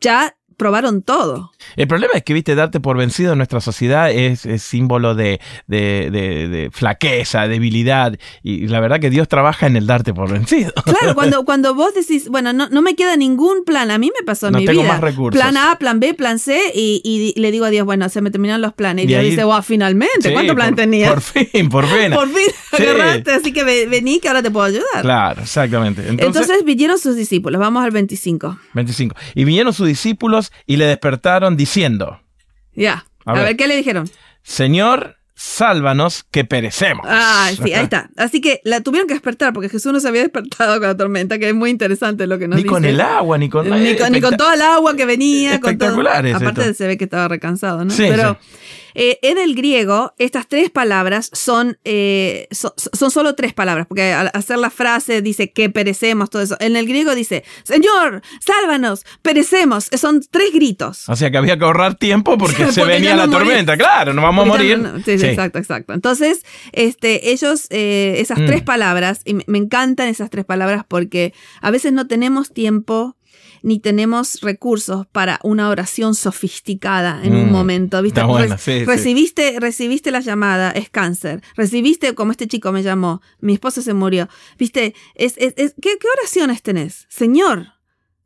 ya 0.00 0.36
probaron 0.60 1.00
todo. 1.00 1.52
El 1.76 1.88
problema 1.88 2.12
es 2.16 2.22
que, 2.22 2.34
viste, 2.34 2.54
darte 2.54 2.80
por 2.80 2.98
vencido 2.98 3.32
en 3.32 3.38
nuestra 3.38 3.62
sociedad 3.62 4.10
es, 4.10 4.44
es 4.44 4.62
símbolo 4.62 5.14
de, 5.14 5.40
de, 5.66 6.10
de- 6.12 6.48
de 6.48 6.70
flaqueza, 6.70 7.48
debilidad. 7.48 8.18
Y 8.42 8.66
la 8.68 8.78
verdad 8.80 9.00
que 9.00 9.08
Dios 9.08 9.26
trabaja 9.26 9.66
en 9.66 9.76
el 9.76 9.86
darte 9.86 10.12
por 10.12 10.30
vencido. 10.30 10.70
Claro, 10.84 11.14
cuando, 11.14 11.44
cuando 11.46 11.74
vos 11.74 11.94
decís, 11.94 12.28
bueno, 12.28 12.52
no, 12.52 12.68
no 12.68 12.82
me 12.82 12.94
queda 12.94 13.16
ningún 13.16 13.64
plan, 13.64 13.90
a 13.90 13.96
mí 13.96 14.10
me 14.18 14.22
pasó 14.26 14.48
en 14.48 14.52
No 14.52 14.58
mi 14.58 14.66
tengo 14.66 14.82
vida. 14.82 14.92
más 14.92 15.00
recursos. 15.00 15.40
Plan 15.40 15.56
A, 15.56 15.76
plan 15.78 15.98
B, 15.98 16.12
plan 16.12 16.38
C, 16.38 16.60
y, 16.74 17.00
y 17.02 17.40
le 17.40 17.50
digo 17.52 17.64
a 17.64 17.70
Dios, 17.70 17.86
bueno, 17.86 18.06
se 18.10 18.20
me 18.20 18.30
terminaron 18.30 18.60
los 18.60 18.74
planes. 18.74 19.06
Y 19.06 19.08
Dios 19.08 19.20
ahí- 19.22 19.30
dice, 19.30 19.44
wow, 19.44 19.62
finalmente, 19.62 20.28
Sí, 20.28 20.32
¿cuántos 20.34 20.54
planes 20.54 20.72
por- 20.74 20.80
tenías? 20.80 21.10
Por 21.10 21.20
fin, 21.22 21.68
por 21.70 21.86
fin. 21.86 22.10
Por 22.20 22.28
fin 22.28 22.50
Sí. 22.76 22.82
agarraste, 22.84 23.32
así 23.32 23.52
que 23.52 23.64
ve- 23.64 23.86
vení 23.86 24.20
que 24.20 24.28
ahora 24.28 24.42
te 24.42 24.50
puedo 24.50 24.66
ayudar. 24.66 25.00
Claro, 25.02 25.40
exactamente. 25.42 26.02
Entonces, 26.02 26.42
Entonces, 26.42 26.64
vinieron 26.64 26.98
sus 26.98 27.16
discípulos, 27.16 27.58
vamos 27.60 27.82
al 27.82 27.90
25. 27.90 28.58
25. 28.74 29.16
Y 29.34 29.44
vinieron 29.44 29.72
sus 29.72 29.86
discípulos 29.88 30.49
y 30.66 30.76
le 30.76 30.86
despertaron 30.86 31.56
diciendo, 31.56 32.20
Ya, 32.74 33.04
A 33.24 33.30
a, 33.32 33.34
ver. 33.34 33.44
ver. 33.44 33.56
¿qué 33.56 33.68
le 33.68 33.76
dijeron? 33.76 34.08
Señor, 34.42 35.16
sálvanos 35.34 36.24
que 36.30 36.44
perecemos. 36.44 37.06
Ah, 37.08 37.50
sí, 37.62 37.72
ahí 37.72 37.84
está. 37.84 38.10
Así 38.16 38.40
que 38.40 38.60
la 38.64 38.80
tuvieron 38.82 39.06
que 39.08 39.14
despertar 39.14 39.52
porque 39.52 39.68
Jesús 39.68 39.92
no 39.92 40.00
se 40.00 40.08
había 40.08 40.22
despertado 40.22 40.74
con 40.78 40.88
la 40.88 40.96
tormenta, 40.96 41.38
que 41.38 41.48
es 41.48 41.54
muy 41.54 41.70
interesante 41.70 42.26
lo 42.26 42.38
que 42.38 42.46
nos 42.48 42.56
Ni 42.56 42.62
dice. 42.64 42.72
con 42.72 42.84
el 42.84 43.00
agua, 43.00 43.38
ni 43.38 43.48
con... 43.48 43.68
Ni 43.68 43.96
con, 43.96 44.12
ni 44.12 44.20
con 44.20 44.36
toda 44.36 44.54
el 44.54 44.62
agua 44.62 44.94
que 44.96 45.06
venía. 45.06 45.52
Con 45.60 45.76
todo. 45.78 45.88
Espectacular 45.88 46.26
es 46.26 46.34
Aparte 46.34 46.60
esto. 46.62 46.74
se 46.74 46.86
ve 46.86 46.98
que 46.98 47.04
estaba 47.04 47.28
recansado, 47.28 47.84
¿no? 47.84 47.90
Sí, 47.90 48.04
Pero 48.08 48.38
sí. 48.40 48.56
Eh, 48.94 49.18
en 49.22 49.38
el 49.38 49.54
griego, 49.54 50.14
estas 50.18 50.48
tres 50.48 50.70
palabras 50.70 51.30
son, 51.32 51.78
eh, 51.84 52.48
so- 52.50 52.74
son 52.76 53.10
solo 53.10 53.34
tres 53.34 53.52
palabras, 53.54 53.86
porque 53.86 54.12
al 54.12 54.30
hacer 54.34 54.58
la 54.58 54.70
frase 54.70 55.22
dice 55.22 55.52
que 55.52 55.70
perecemos, 55.70 56.30
todo 56.30 56.42
eso. 56.42 56.56
En 56.60 56.76
el 56.76 56.86
griego 56.86 57.14
dice, 57.14 57.44
Señor, 57.62 58.22
sálvanos, 58.40 59.04
perecemos. 59.22 59.88
Son 59.96 60.20
tres 60.30 60.52
gritos. 60.52 61.08
O 61.08 61.16
sea 61.16 61.30
que 61.30 61.38
había 61.38 61.58
que 61.58 61.64
ahorrar 61.64 61.94
tiempo 61.96 62.36
porque, 62.38 62.66
se 62.72 62.84
venía 62.84 63.14
la 63.16 63.26
no 63.26 63.32
tormenta. 63.32 63.76
Claro, 63.76 64.12
nos 64.12 64.22
vamos 64.22 64.46
a 64.46 64.48
Porque 64.50 64.64
morir. 64.64 64.78
no- 64.78 64.92
no- 64.92 64.98
sí, 65.04 65.12
sí, 65.12 65.18
Sí. 65.20 65.26
exacto, 65.26 65.58
exacto. 65.58 65.92
Entonces, 65.92 66.44
este, 66.72 67.30
ellos, 67.30 67.66
eh, 67.70 68.16
esas 68.18 68.38
Mm. 68.38 68.46
tres 68.46 68.62
palabras, 68.62 69.20
y 69.24 69.34
me 69.34 69.58
encantan 69.58 70.08
esas 70.08 70.30
tres 70.30 70.44
palabras 70.44 70.84
porque 70.86 71.32
a 71.60 71.70
veces 71.70 71.92
no 71.92 72.06
tenemos 72.06 72.52
tiempo 72.52 73.16
ni 73.62 73.78
tenemos 73.78 74.40
recursos 74.40 75.06
para 75.06 75.38
una 75.42 75.68
oración 75.68 76.14
sofisticada 76.14 77.20
en 77.24 77.34
un 77.34 77.48
Mm, 77.48 77.52
momento, 77.52 78.02
¿viste? 78.02 78.20
está 78.20 78.26
buena, 78.30 78.56
Re- 78.56 78.60
sí, 78.62 78.78
sí. 78.80 78.84
recibiste, 78.84 79.60
recibiste 79.60 80.10
la 80.10 80.20
llamada, 80.20 80.70
es 80.70 80.90
cáncer. 80.90 81.42
Recibiste, 81.56 82.14
como 82.14 82.32
este 82.32 82.46
chico 82.48 82.72
me 82.72 82.82
llamó, 82.82 83.20
mi 83.40 83.52
esposo 83.54 83.82
se 83.82 83.94
murió. 83.94 84.28
¿Viste? 84.58 84.94
Es, 85.14 85.34
es, 85.38 85.54
es- 85.56 85.74
¿qué, 85.80 85.96
¿Qué 85.98 86.06
oraciones 86.20 86.62
tenés? 86.62 87.06
Señor, 87.08 87.68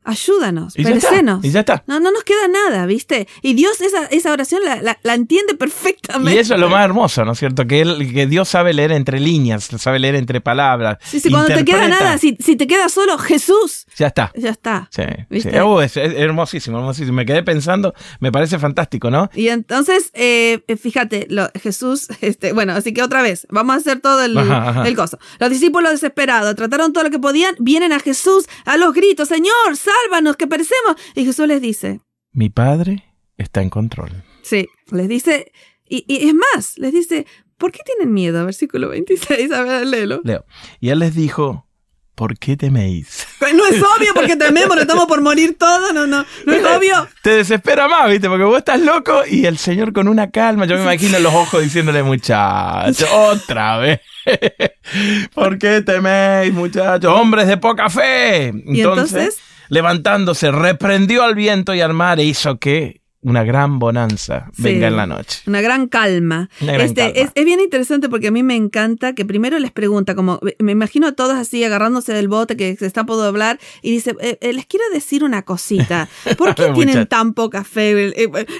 ayúdanos, 0.05 0.77
Y 0.77 0.83
ya 0.83 0.89
está, 0.91 1.09
perecenos. 1.09 1.43
y 1.45 1.51
ya 1.51 1.59
está. 1.61 1.83
No, 1.87 1.99
no 1.99 2.11
nos 2.11 2.23
queda 2.23 2.47
nada, 2.47 2.85
¿viste? 2.85 3.27
Y 3.41 3.53
Dios 3.53 3.81
esa, 3.81 4.05
esa 4.05 4.31
oración 4.31 4.63
la, 4.63 4.81
la- 4.81 4.97
la 5.03 5.13
entiende 5.13 5.55
perfectamente. 5.55 6.33
Y 6.35 6.39
eso 6.39 6.53
es 6.53 6.59
lo 6.59 6.69
más 6.69 6.85
hermoso, 6.85 7.25
¿no 7.25 7.33
es 7.33 7.39
cierto? 7.39 7.65
Que, 7.67 7.81
él, 7.81 8.11
que 8.13 8.27
Dios 8.27 8.47
sabe 8.49 8.73
leer 8.73 8.91
entre 8.91 9.19
líneas, 9.19 9.65
sabe 9.77 9.99
leer 9.99 10.15
entre 10.15 10.41
palabras. 10.41 10.97
Sí, 11.03 11.19
sí, 11.19 11.29
cuando 11.29 11.53
te 11.53 11.65
queda 11.65 11.87
nada, 11.87 12.17
si, 12.17 12.37
si 12.39 12.55
te 12.55 12.67
queda 12.67 12.89
solo 12.89 13.17
Jesús, 13.17 13.85
Ya 13.97 14.07
está. 14.07 14.31
ya 14.35 14.49
está. 14.51 14.89
Sí, 14.91 15.03
sí. 15.41 15.49
Uh, 15.59 15.81
es, 15.81 15.97
es 15.97 16.13
hermosísimo, 16.15 16.77
hermosísimo. 16.77 17.13
Me 17.15 17.25
quedé 17.25 17.43
pensando, 17.43 17.93
me 18.19 18.31
parece 18.31 18.59
fantástico, 18.59 19.09
¿no? 19.09 19.29
Y 19.33 19.49
entonces, 19.49 20.11
eh, 20.13 20.63
fíjate, 20.81 21.27
lo- 21.29 21.49
Jesús, 21.61 22.07
este, 22.21 22.53
bueno, 22.53 22.73
así 22.73 22.93
que 22.93 23.01
otra 23.03 23.21
vez, 23.21 23.47
vamos 23.49 23.75
a 23.75 23.79
hacer 23.79 23.99
todo 23.99 24.23
el, 24.23 24.37
Ajá, 24.37 24.69
ajá. 24.69 24.87
el 24.87 24.95
coso. 24.95 25.17
Los 25.39 25.49
discípulos 25.49 25.91
desesperados 25.91 26.55
trataron 26.55 26.93
todo 26.93 27.03
lo 27.03 27.09
que 27.09 27.19
podían, 27.19 27.55
vienen 27.59 27.93
a 27.93 27.99
Jesús 27.99 28.45
a 28.65 28.77
los 28.77 28.93
gritos, 28.93 29.27
Señor, 29.29 29.75
sálvanos, 30.03 30.35
que 30.37 30.47
perecemos. 30.47 30.95
Y 31.15 31.25
Jesús 31.25 31.47
les 31.47 31.61
dice, 31.61 31.99
Mi 32.31 32.49
padre 32.49 33.03
está 33.37 33.61
en 33.61 33.69
control. 33.69 34.23
sí, 34.43 34.67
les 34.91 35.07
dice, 35.07 35.51
y, 35.87 36.05
y 36.07 36.27
es 36.27 36.33
más, 36.33 36.77
les 36.77 36.93
dice, 36.93 37.25
¿por 37.57 37.71
qué 37.71 37.79
tienen 37.85 38.13
miedo? 38.13 38.43
Versículo 38.45 38.89
26, 38.89 39.51
a 39.51 39.61
ver, 39.63 39.87
léelo. 39.87 40.21
Leo. 40.23 40.45
Y 40.79 40.89
él 40.89 40.99
les 40.99 41.13
dijo, 41.15 41.67
¿por 42.15 42.37
qué 42.37 42.55
teméis? 42.57 43.27
No 43.53 43.65
es 43.67 43.81
obvio 43.81 44.13
porque 44.13 44.35
tememos, 44.35 44.75
no 44.75 44.81
estamos 44.81 45.05
por 45.05 45.21
morir 45.21 45.57
todos, 45.57 45.93
no, 45.93 46.07
no, 46.07 46.25
no 46.45 46.53
es 46.53 46.65
obvio. 46.65 47.07
Te 47.21 47.31
desespera 47.31 47.87
más, 47.87 48.09
¿viste? 48.09 48.27
Porque 48.29 48.43
vos 48.45 48.57
estás 48.57 48.79
loco 48.79 49.21
y 49.29 49.45
el 49.45 49.57
Señor 49.57 49.91
con 49.93 50.07
una 50.07 50.31
calma, 50.31 50.65
yo 50.65 50.75
me 50.77 50.81
imagino 50.83 51.19
los 51.19 51.33
ojos 51.33 51.61
diciéndole, 51.61 52.01
muchachos, 52.03 53.07
otra 53.11 53.77
vez. 53.77 53.99
¿Por 55.33 55.57
qué 55.57 55.81
teméis, 55.81 56.53
muchachos? 56.53 57.11
Hombres 57.13 57.47
de 57.47 57.57
poca 57.57 57.89
fe. 57.89 58.51
Y 58.65 58.81
entonces, 58.81 59.37
levantándose, 59.69 60.51
reprendió 60.51 61.23
al 61.23 61.35
viento 61.35 61.73
y 61.73 61.81
al 61.81 61.93
mar 61.93 62.19
e 62.19 62.23
hizo 62.23 62.57
que 62.57 63.01
una 63.25 63.43
gran 63.43 63.79
bonanza 63.79 64.49
Sí. 64.55 64.63
venga 64.63 64.87
en 64.87 64.95
la 64.97 65.07
noche. 65.07 65.41
Una 65.47 65.61
gran 65.61 65.87
calma. 65.87 66.49
Una 66.61 66.73
gran 66.73 66.85
este, 66.87 67.01
calma. 67.01 67.13
Es, 67.19 67.29
es 67.35 67.45
bien 67.45 67.59
interesante 67.59 68.07
porque 68.09 68.27
a 68.27 68.31
mí 68.31 68.43
me 68.43 68.55
encanta 68.55 69.13
que 69.13 69.25
primero 69.25 69.59
les 69.59 69.71
pregunta, 69.71 70.15
como 70.15 70.39
me 70.59 70.71
imagino 70.71 71.07
a 71.07 71.11
todos 71.11 71.33
así 71.35 71.63
agarrándose 71.63 72.13
del 72.13 72.27
bote 72.27 72.55
que 72.55 72.75
se 72.77 72.85
está 72.85 73.03
por 73.05 73.17
doblar 73.17 73.59
y 73.81 73.91
dice, 73.91 74.15
eh, 74.21 74.37
eh, 74.41 74.53
les 74.53 74.65
quiero 74.65 74.85
decir 74.93 75.23
una 75.23 75.41
cosita. 75.43 76.07
¿Por 76.37 76.55
qué 76.55 76.71
tienen 76.75 77.05
tan 77.07 77.33
poca 77.33 77.63
fe? 77.63 78.13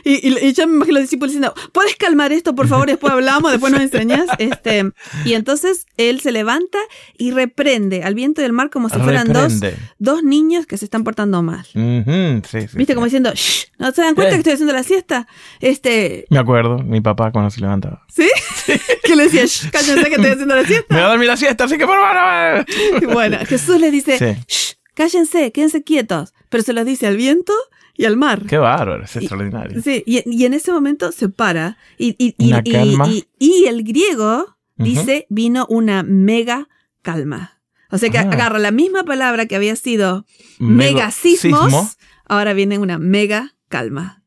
Y, 0.04 0.10
y- 0.10 0.48
y 0.48 0.54
yo 0.54 0.68
me 0.68 0.76
imagino 0.76 0.98
a 0.98 1.00
los 1.02 1.10
discípulos 1.10 1.32
diciendo, 1.34 1.54
¿puedes 1.72 1.96
calmar 1.96 2.32
esto, 2.34 2.56
por 2.56 2.68
favor? 2.68 2.88
Después 2.88 3.14
hablamos, 3.14 3.52
después 3.52 3.72
nos 3.72 3.82
enseñas. 3.82 4.26
Este, 4.40 4.92
y 5.26 5.34
entonces 5.34 5.86
él 5.98 6.20
se 6.20 6.32
levanta 6.32 6.78
y 7.18 7.32
reprende 7.32 8.04
al 8.04 8.16
viento 8.16 8.42
y 8.42 8.46
al 8.46 8.54
mar 8.54 8.70
como 8.70 8.90
si 8.90 9.00
fueran 9.00 9.32
dos, 9.32 9.54
Reprende. 9.62 9.78
dos 9.98 10.24
niños 10.24 10.66
que 10.66 10.78
se 10.78 10.86
están 10.86 11.04
portando 11.04 11.42
mal. 11.42 11.66
Ujú, 11.74 12.42
sí, 12.50 12.68
sí, 12.68 12.78
¿Viste? 12.78 12.96
Como 12.96 13.06
diciendo, 13.06 13.32
"Shh, 13.34 13.68
¿no 13.80 13.92
se 13.92 14.02
dan 14.02 14.16
cuenta 14.16 14.32
que 14.34 14.38
estoy 14.40 14.54
haciendo 14.56 14.74
la 14.74 14.84
siesta? 14.84 15.28
Este, 15.62 16.26
Me 16.30 16.40
acuerdo, 16.40 16.80
mi 16.80 17.00
papá 17.02 17.32
cuando 17.32 17.50
se 17.52 17.62
levantaba. 17.62 18.04
¿Sí? 18.10 18.28
que 19.04 19.16
le 19.16 19.24
decía, 19.26 19.46
"Shh, 19.46 19.70
cállense 19.72 20.04
que 20.10 20.16
estoy 20.16 20.32
haciendo 20.32 20.56
la 20.56 20.62
Me 20.64 20.68
siesta. 20.68 20.96
voy 20.96 21.04
a 21.04 21.08
dormir 21.08 21.28
la 21.28 21.38
siesta, 21.38 21.64
así 21.66 21.78
que 21.78 21.86
por 21.86 21.98
favor. 22.00 22.66
Bueno, 23.14 23.38
Jesús 23.46 23.80
les 23.80 23.92
dice, 23.92 24.18
Sí. 24.18 24.42
"Shh, 24.48 24.74
cállense, 24.94 25.52
quédense 25.52 25.84
quietos. 25.84 26.34
Pero 26.50 26.64
se 26.64 26.74
los 26.74 26.86
dice 26.86 27.08
al 27.08 27.18
viento 27.18 27.54
y 27.98 28.06
al 28.06 28.18
mar. 28.18 28.44
Qué 28.48 28.58
bárbaro, 28.58 29.04
es 29.04 29.16
extraordinario. 29.16 29.82
Sí, 29.82 30.04
y, 30.06 30.22
y 30.30 30.46
en 30.46 30.54
ese 30.54 30.72
momento 30.72 31.12
se 31.12 31.30
para. 31.30 31.78
Y, 31.98 32.16
y- 32.18 32.36
y- 32.38 32.48
Una 32.50 32.64
calma. 32.64 33.10
el 33.40 33.84
griego 33.84 34.58
dice, 34.78 35.26
vino 35.30 35.66
una 35.70 36.04
mega 36.04 36.68
calma. 37.02 37.62
O 37.92 37.98
sea 37.98 38.10
que 38.10 38.18
Ah. 38.18 38.22
agarra 38.32 38.60
la 38.60 38.72
misma 38.72 39.04
palabra 39.04 39.46
que 39.46 39.56
había 39.56 39.76
sido 39.76 40.26
megasismos, 40.60 41.66
sismo. 41.66 41.90
ahora 42.28 42.54
viene 42.54 42.78
una 42.80 42.98
mega 42.98 43.56
calma. 43.70 44.24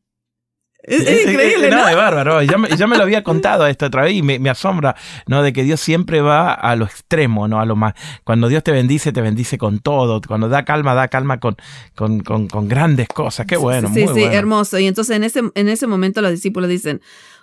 Es, 0.88 1.00
es 1.02 1.08
Es- 1.08 1.18
es- 1.26 1.30
increíble, 1.32 1.70
no, 1.70 1.76
¿no? 1.78 1.88
es 1.88 1.96
bárbaro. 1.96 2.42
Ya 2.42 2.58
me, 2.58 2.68
ya 2.76 2.86
me 2.86 2.96
lo 2.96 3.02
había 3.02 3.22
contado 3.22 3.66
esto 3.66 3.86
otra 3.86 4.02
vez 4.02 4.14
y 4.14 4.22
me, 4.22 4.38
me 4.38 4.50
asombra, 4.50 4.96
¿no? 5.26 5.42
De 5.42 5.52
que 5.52 5.62
Dios 5.64 5.80
siempre 5.80 6.20
va 6.20 6.52
a 6.52 6.74
lo 6.76 6.84
extremo, 6.84 7.48
¿no? 7.48 7.60
A 7.60 7.64
lo 7.66 7.76
más. 7.76 7.94
Cuando 8.24 8.48
Dios 8.48 8.62
te 8.64 8.72
bendice, 8.72 9.12
te 9.12 9.20
bendice 9.20 9.58
con 9.58 9.78
todo. 9.80 10.20
Cuando 10.26 10.48
da 10.48 10.64
calma, 10.64 10.94
da 10.94 11.08
calma 11.08 11.38
con, 11.40 11.56
con, 11.94 12.20
con, 12.20 12.48
con 12.48 12.68
grandes 12.68 13.08
cosas. 13.08 13.46
Qué 13.46 13.56
bueno, 13.56 13.88
Sí, 13.88 14.00
muy 14.04 14.14
sí, 14.14 14.20
bueno. 14.20 14.32
hermoso. 14.32 14.78
Y 14.78 14.86
entonces 14.86 15.16
en 15.16 15.24
ese, 15.24 15.42
en 15.54 15.68
ese 15.68 15.86
momento 15.86 16.20
los 16.20 16.30
discípulos 16.30 16.68
dicen, 16.68 17.00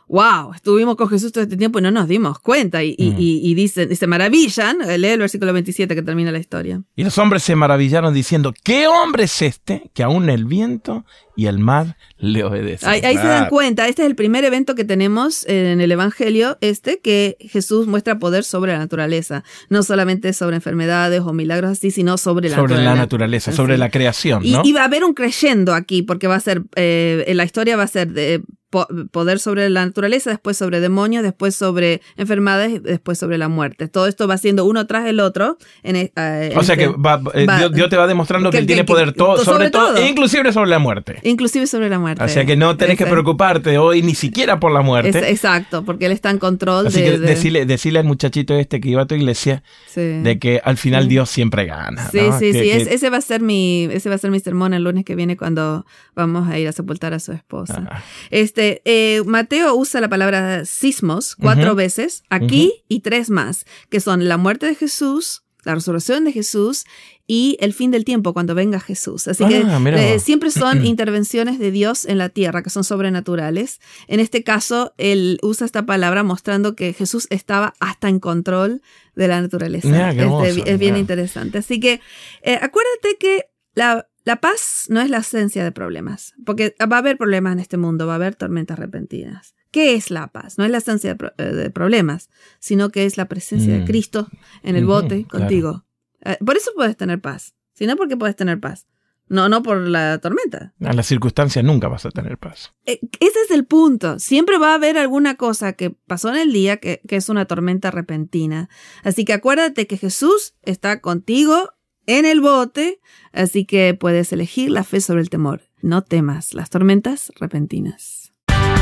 wow, 0.08 0.54
estuvimos 0.54 0.96
con 0.96 1.10
Jesús 1.10 1.32
todo 1.32 1.44
este 1.44 1.58
tiempo 1.58 1.80
y 1.80 1.82
no 1.82 1.92
nos 1.92 2.08
dimos 2.08 2.40
cuenta. 2.40 2.84
Y, 2.84 2.96
y- 2.98 3.12
Mm. 3.12 3.16
y- 3.20 3.42
y 3.52 3.54
dicen, 3.56 3.92
y 3.92 3.96
se 3.96 4.08
maravillan. 4.08 4.78
Lee 5.00 5.08
el 5.10 5.20
versículo 5.20 5.54
27 5.54 5.96
que 5.96 6.02
termina 6.02 6.32
la 6.32 6.40
historia. 6.40 6.82
Y 6.96 7.04
los 7.04 7.18
hombres 7.18 7.44
se 7.44 7.56
maravillaron 7.56 8.14
diciendo, 8.14 8.54
¿qué 8.64 8.88
hombre 8.88 9.24
es 9.24 9.42
este 9.42 9.90
que 9.94 10.04
aún 10.04 10.30
el 10.30 10.46
viento 10.46 11.06
y 11.36 11.48
el 11.48 11.60
mar 11.60 11.98
le 12.18 12.44
obedecen? 12.44 12.88
Ahí, 12.90 13.02
ahí 13.04 13.18
se 13.18 13.24
dan 13.28 13.50
cuenta, 13.50 13.88
este 13.88 14.04
es 14.04 14.08
el 14.08 14.16
primer 14.16 14.46
evento 14.46 14.76
que 14.76 14.84
tenemos 14.86 15.46
en 15.48 15.82
el 15.82 15.92
Evangelio, 15.92 16.58
este, 16.62 17.00
que 17.00 17.38
Jesús 17.40 17.88
muestra 17.88 18.20
poder 18.20 18.44
sobre 18.44 18.74
la 18.74 18.78
naturaleza. 18.80 19.44
No 19.70 19.84
solamente 19.84 20.34
sobre 20.34 20.56
enfermedades 20.58 21.22
o 21.22 21.34
milagros 21.34 21.72
así, 21.72 21.92
sino 21.92 22.18
sobre 22.18 22.50
la 22.50 22.56
Sobre 22.56 22.74
naturaleza. 22.76 22.94
la 22.96 23.02
naturaleza, 23.02 23.52
sobre 23.52 23.74
Así. 23.74 23.80
la 23.80 23.90
creación, 23.90 24.42
y 24.46 24.72
va 24.74 24.82
a 24.82 24.86
haber 24.86 25.04
un 25.04 25.14
creyendo 25.14 25.74
aquí, 25.74 26.02
porque 26.04 26.28
va 26.28 26.36
a 26.36 26.40
ser, 26.40 26.64
eh, 26.76 27.32
la 27.36 27.44
historia 27.44 27.76
va 27.78 27.84
a 27.84 27.88
ser 27.88 28.12
de 28.12 28.42
po- 28.70 28.88
poder 29.12 29.40
sobre 29.40 29.70
la 29.70 29.86
naturaleza, 29.86 30.30
después 30.30 30.58
sobre 30.58 30.80
demonios, 30.80 31.24
después 31.24 31.56
sobre 31.56 32.02
enfermedades, 32.18 32.82
después 32.84 33.18
sobre 33.18 33.38
la 33.38 33.48
muerte. 33.48 33.88
Todo 33.88 34.08
esto 34.08 34.28
va 34.28 34.38
siendo 34.38 34.66
uno 34.66 34.86
tras 34.88 35.06
el 35.08 35.20
otro. 35.20 35.58
En, 35.84 35.96
e- 35.96 36.12
eh, 36.16 36.54
o 36.56 36.64
sea 36.64 36.76
este- 36.76 36.88
que 36.88 36.88
va- 36.98 37.22
eh, 37.34 37.46
va- 37.46 37.58
Dios, 37.60 37.72
Dios 37.74 37.90
te 37.90 37.98
va 37.98 38.08
demostrando 38.08 38.50
que, 38.50 38.58
que- 38.58 38.62
Él 38.62 38.68
tiene 38.68 38.82
que- 38.82 38.86
poder 38.88 39.14
todo, 39.14 39.38
sobre 39.38 39.46
sobre, 39.46 39.70
todo, 39.72 39.94
todo. 39.96 40.06
inclusive 40.08 40.52
sobre 40.52 40.70
la 40.70 40.80
muerte. 40.80 41.20
Inclusive 41.24 41.68
sobre 41.68 41.90
la 41.90 42.00
muerte. 42.00 42.24
O 42.24 42.28
sea 42.28 42.46
que 42.46 42.56
no 42.56 42.76
tenés 42.78 42.98
que 42.98 43.06
preocuparte 43.06 43.78
hoy 43.78 44.02
ni 44.02 44.16
siquiera 44.16 44.60
por 44.60 44.72
la 44.72 44.80
es- 44.80 44.86
muerte. 44.86 45.30
exacto, 45.32 45.84
porque 45.86 46.06
él 46.08 46.12
está 46.12 46.30
en 46.30 46.40
control 46.40 46.88
Así 46.88 47.02
de... 47.02 47.06
que 47.12 47.12
de- 47.20 47.28
decirle, 47.28 47.66
decirle 47.66 48.00
al 48.00 48.06
muchachito 48.06 48.54
este 48.56 48.82
que 48.82 48.90
iba 48.90 49.04
a 49.04 49.06
tu 49.06 49.16
iglesia 49.16 49.64
sí. 49.88 50.02
de 50.02 50.40
que 50.40 50.62
al 50.64 50.78
final 50.78 51.08
Dios 51.08 51.30
siempre 51.30 51.66
gana. 51.66 52.10
Sí, 52.10 52.20
¿no? 52.22 52.38
sí, 52.40 52.52
Que- 52.52 52.64
sí. 52.64 52.70
es- 52.72 52.88
ese 52.88 53.10
va 53.10 53.18
a 53.18 53.22
ser 53.22 53.42
mi, 53.42 53.88
ese 53.92 54.10
va 54.10 54.16
a 54.16 54.18
ser 54.18 54.32
mi 54.32 54.40
sermón 54.40 54.74
el 54.74 54.84
lunes 54.84 55.06
que 55.06 55.16
viene 55.16 55.38
cuando 55.38 55.86
vamos 56.16 56.50
a 56.50 56.58
ir 56.60 56.68
a 56.68 56.72
sepultar 56.72 57.14
a 57.14 57.20
su 57.20 57.32
esposa. 57.32 57.88
Ah. 57.90 58.02
Este, 58.32 58.55
eh, 58.58 59.22
Mateo 59.26 59.76
usa 59.76 60.02
la 60.02 60.10
palabra 60.10 60.66
sismos 60.66 61.36
cuatro 61.36 61.76
veces, 61.76 62.24
aquí 62.30 62.84
y 62.88 63.02
tres 63.02 63.30
más, 63.30 63.66
que 63.90 64.00
son 64.00 64.28
la 64.28 64.38
muerte 64.38 64.66
de 64.66 64.76
Jesús, 64.76 65.44
la 65.66 65.76
resurrección 65.76 66.24
de 66.24 66.32
Jesús 66.32 66.86
y 67.28 67.58
el 67.60 67.74
fin 67.74 67.90
del 67.92 68.06
tiempo 68.06 68.34
cuando 68.34 68.54
venga 68.54 68.80
Jesús. 68.80 69.28
Así 69.28 69.46
que 69.46 69.64
Ah, 69.66 69.82
eh, 69.98 70.20
siempre 70.20 70.52
son 70.52 70.86
intervenciones 70.86 71.58
de 71.60 71.72
Dios 71.72 72.06
en 72.06 72.20
la 72.20 72.30
tierra 72.30 72.62
que 72.62 72.70
son 72.70 72.84
sobrenaturales. 72.84 73.82
En 74.08 74.20
este 74.20 74.44
caso, 74.44 74.94
él 74.98 75.40
usa 75.42 75.66
esta 75.66 75.86
palabra 75.86 76.24
mostrando 76.24 76.76
que 76.76 76.94
Jesús 76.94 77.28
estaba 77.32 77.74
hasta 77.80 78.10
en 78.10 78.20
control 78.20 78.82
de 79.16 79.28
la 79.28 79.42
naturaleza. 79.42 80.12
Este, 80.12 80.72
es 80.72 80.80
bien 80.80 80.98
interesante. 80.98 81.58
Así 81.58 81.80
que 81.80 82.00
eh, 82.44 82.60
acuérdate 82.62 83.18
que 83.20 83.46
la, 83.74 84.08
la 84.26 84.42
paz 84.42 84.86
no 84.90 85.00
es 85.02 85.10
la 85.10 85.20
esencia 85.20 85.64
de 85.64 85.72
problemas, 85.72 86.34
porque 86.46 86.76
va 86.92 86.98
a 86.98 87.00
haber 87.00 87.18
problemas 87.18 87.54
en 87.54 87.60
este 87.60 87.78
mundo, 87.78 88.06
va 88.08 88.14
a 88.14 88.16
haber 88.18 88.36
tormentas 88.36 88.78
repentinas. 88.78 89.56
¿Qué 89.72 89.96
es 89.96 90.10
la 90.12 90.28
paz? 90.28 90.58
No 90.58 90.64
es 90.66 90.72
la 90.72 90.80
esencia 90.80 91.12
de, 91.12 91.16
pro- 91.16 91.34
eh, 91.38 91.44
de 91.44 91.70
problemas, 91.70 92.30
sino 92.60 92.90
que 92.90 93.06
es 93.06 93.18
la 93.18 93.26
presencia 93.28 93.74
de 93.74 93.80
Mm. 93.82 93.86
Cristo 93.86 94.28
en 94.64 94.76
el 94.76 94.86
bote 94.86 95.26
contigo. 95.28 95.86
Eh, 96.22 96.38
por 96.46 96.58
eso 96.58 96.72
puedes 96.76 96.98
tener 96.98 97.20
paz. 97.22 97.54
Si 97.74 97.86
no, 97.86 97.96
porque 97.98 98.18
puedes 98.18 98.36
tener 98.36 98.60
paz. 98.60 98.88
No, 99.28 99.50
no 99.50 99.64
por 99.64 99.78
la 99.78 100.20
tormenta. 100.20 100.74
En 100.80 100.96
las 100.96 101.08
circunstancias 101.08 101.66
nunca 101.66 101.88
vas 101.88 102.06
a 102.06 102.12
tener 102.12 102.38
paz. 102.38 102.74
Eh, 102.86 103.00
Ese 103.20 103.40
es 103.44 103.52
el 103.52 103.66
punto. 103.66 104.20
Siempre 104.20 104.60
va 104.60 104.72
a 104.72 104.76
haber 104.76 104.98
alguna 105.00 105.36
cosa 105.36 105.74
que 105.74 105.90
pasó 105.90 106.30
en 106.30 106.36
el 106.38 106.54
día 106.54 106.78
que, 106.78 107.02
que 107.08 107.16
es 107.16 107.28
una 107.28 107.46
tormenta 107.46 107.90
repentina. 107.92 108.70
Así 109.04 109.26
que 109.26 109.34
acuérdate 109.34 109.88
que 109.88 109.98
Jesús 109.98 110.54
está 110.62 111.02
contigo 111.02 111.72
en 112.08 112.26
el 112.26 112.42
bote, 112.42 113.00
así 113.34 113.66
que 113.66 113.94
puedes 113.94 114.32
elegir 114.34 114.72
la 114.72 114.84
fe 114.84 115.02
sobre 115.02 115.22
el 115.22 115.30
temor. 115.30 115.62
No 115.82 116.04
temas 116.04 116.54
las 116.54 116.70
tormentas 116.70 117.32
repentinas. 117.40 118.34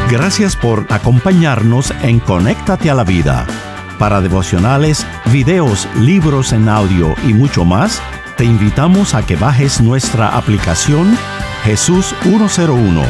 Gracias 0.10 0.56
por 0.56 0.86
acompañarnos 0.90 1.92
en 2.04 2.20
Conéctate 2.20 2.90
a 2.90 2.96
la 2.96 3.04
Vida. 3.04 3.46
Para 4.00 4.22
devocionales, 4.22 5.06
videos, 5.32 5.88
libros 6.00 6.54
en 6.54 6.70
audio 6.70 7.14
y 7.28 7.34
mucho 7.34 7.66
más, 7.66 8.02
te 8.38 8.44
invitamos 8.44 9.14
a 9.14 9.26
que 9.26 9.36
bajes 9.36 9.82
nuestra 9.82 10.36
aplicación 10.36 11.16
Jesús 11.64 12.16
101 12.24 13.04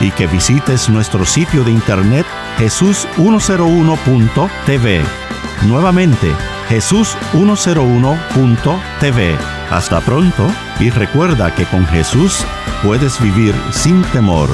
y 0.00 0.10
que 0.12 0.26
visites 0.26 0.88
nuestro 0.88 1.24
sitio 1.24 1.64
de 1.64 1.72
internet 1.72 2.26
jesús101.tv. 2.58 5.02
Nuevamente, 5.66 6.28
jesús101.tv. 6.70 9.36
Hasta 9.70 10.00
pronto 10.00 10.46
y 10.78 10.90
recuerda 10.90 11.52
que 11.54 11.64
con 11.66 11.86
Jesús 11.86 12.44
puedes 12.84 13.20
vivir 13.20 13.54
sin 13.72 14.02
temor. 14.12 14.48